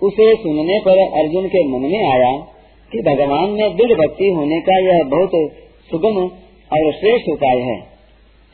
[0.00, 2.32] उसे सुनने पर अर्जुन के मन में आया
[2.92, 5.38] कि भगवान में दृढ़ भक्ति होने का यह बहुत
[5.90, 6.18] सुगम
[6.70, 7.78] और श्रेष्ठ उपाय है,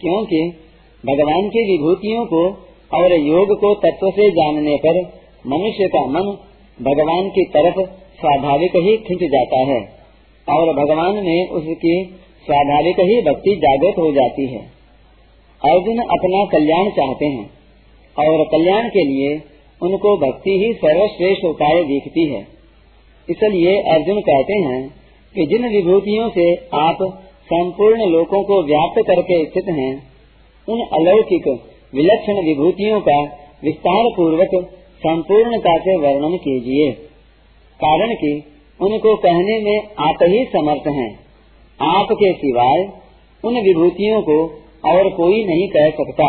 [0.00, 0.40] क्योंकि
[1.04, 2.42] भगवान की विभूतियों को
[2.90, 5.00] और योग को तत्व से जानने पर
[5.46, 6.30] मनुष्य का मन
[6.78, 7.80] भगवान की तरफ़
[8.20, 9.80] स्वाभाविक ही खिंच जाता है
[10.48, 11.96] और भगवान में उसकी
[12.46, 14.62] स्वाभाविक ही भक्ति जागृत हो जाती है।
[15.62, 17.50] अर्जुन अपना कल्याण चाहते हैं
[18.16, 19.34] और कल्याण के लिए
[19.82, 22.40] उनको भक्ति ही सर्वश्रेष्ठ उपाय दिखती है।
[23.28, 24.80] इसलिए अर्जुन कहते हैं
[25.34, 26.48] कि जिन विभूतियों से
[26.80, 26.98] आप
[27.44, 30.13] संपूर्ण लोकों को व्याप्त करके स्थित हैं
[30.68, 31.48] उन अलौकिक
[31.94, 33.22] विलक्षण विभूतियों का
[33.64, 34.50] विस्तार पूर्वक
[34.98, 36.92] संपूर्णता से वर्णन कीजिए।
[37.80, 38.42] कारण कि
[38.80, 41.24] उनको कहने में आप ही समर्थ हैं।
[41.80, 42.92] आपके सिवाय
[43.44, 44.38] उन विभूतियों को
[44.84, 46.28] और कोई नहीं कह सकता।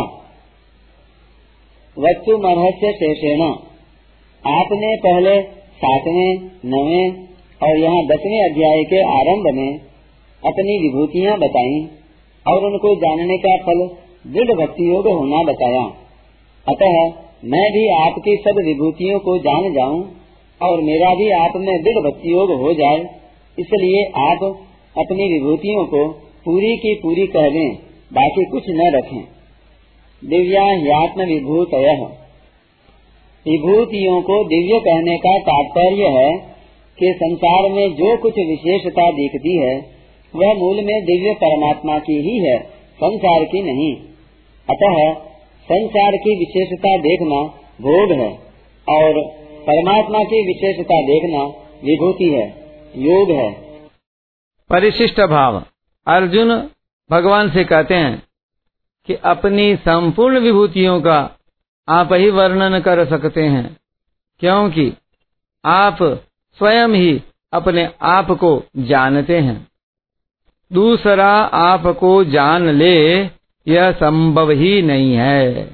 [1.97, 3.41] वस्तु मरहस्य शेषेण।
[4.44, 5.41] आपने पहले
[5.75, 6.34] सातवें,
[6.66, 7.25] नवे
[7.62, 9.79] और यहाँ दसवें अध्याय के आरंभ में
[10.44, 11.88] अपनी विभूतियाँ बताई
[12.47, 15.81] और उनको जानने का फल दृढ़ भक्ति योग होना बताया
[16.68, 16.96] अतः
[17.46, 20.00] मैं भी आपकी सब विभूतियों को जान जाऊँ
[20.62, 23.02] और मेरा भी आप में दृढ़ भक्ति योग हो जाए,
[23.58, 24.44] इसलिए आप
[24.96, 26.02] अपनी विभूतियों को
[26.46, 27.69] पूरी की पूरी कह दें,
[28.12, 29.24] बाकी कुछ न रखें।
[30.22, 31.75] दिव्या यात्म विभूत
[33.46, 36.30] विभूतियों को दिव्य कहने का तात्पर्य है
[36.97, 39.75] कि संसार में जो कुछ विशेषता दिखती है,
[40.34, 42.58] वह मूल में दिव्य परमात्मा की ही है,
[43.00, 43.94] संसार की नहीं।
[44.68, 44.96] अतः
[45.66, 47.42] संसार की विशेषता देखना
[47.81, 48.31] भोग है
[48.88, 49.22] और
[49.68, 51.44] परमात्मा की विशेषता देखना
[51.84, 52.48] विभूति है,
[52.98, 53.52] योग है।
[54.70, 55.64] परिशिष्ट भाव।
[56.08, 56.70] अर्जुन
[57.09, 58.24] भगवान से कहते हैं
[59.08, 61.20] कि अपनी संपूर्ण विभूतियों का
[61.88, 63.78] आप ही वर्णन कर सकते हैं,
[64.40, 64.92] क्योंकि
[65.66, 65.97] आप
[66.59, 67.22] स्वयं ही
[67.53, 69.68] अपने आप को जानते हैं।
[70.72, 71.32] दूसरा
[71.64, 72.96] आपको जान ले
[73.68, 75.70] यह संभव ही नहीं है।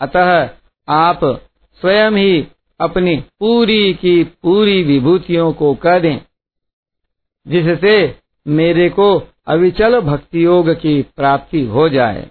[0.00, 0.50] अतः
[0.88, 1.20] आप
[1.80, 2.46] स्वयं ही
[2.80, 6.20] अपनी पूरी की पूरी विभूतियों को दें,
[7.48, 8.16] जिससे
[8.46, 12.28] मेरे को अविचल भक्ति योग की प्राप्ति हो जाए।